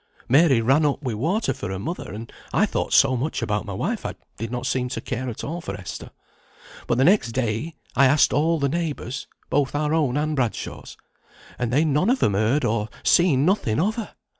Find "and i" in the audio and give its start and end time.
2.11-2.65